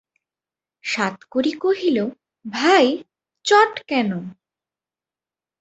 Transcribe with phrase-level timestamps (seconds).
[0.83, 1.97] সাতকড়ি কহিল,
[2.45, 2.85] ভাই,
[3.45, 4.11] চট কেন?